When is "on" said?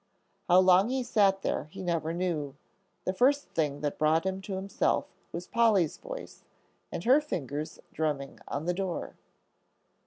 8.47-8.65